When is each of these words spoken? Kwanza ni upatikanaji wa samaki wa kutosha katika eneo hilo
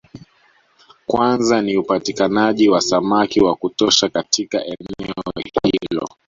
Kwanza 1.07 1.61
ni 1.61 1.77
upatikanaji 1.77 2.69
wa 2.69 2.81
samaki 2.81 3.41
wa 3.41 3.55
kutosha 3.55 4.09
katika 4.09 4.65
eneo 4.65 5.17
hilo 5.63 6.09